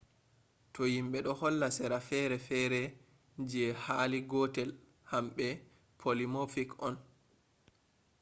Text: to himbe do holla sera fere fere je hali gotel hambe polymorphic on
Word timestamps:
to 0.73 0.81
himbe 0.93 1.17
do 1.25 1.31
holla 1.39 1.67
sera 1.77 1.99
fere 2.07 2.37
fere 2.47 2.81
je 3.51 3.63
hali 3.83 4.19
gotel 4.31 4.69
hambe 5.11 5.47
polymorphic 5.99 6.69
on 6.87 6.95